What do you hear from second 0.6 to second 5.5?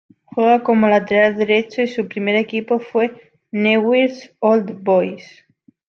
como lateral derecho y su primer equipo fue Newell's Old Boys.